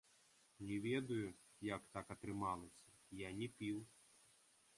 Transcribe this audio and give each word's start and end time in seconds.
Не 0.69 0.77
ведаю, 0.85 1.27
як 1.75 1.81
так 1.99 2.05
атрымалася, 2.15 2.89
я 3.21 3.29
не 3.43 3.47
піў. 3.61 3.77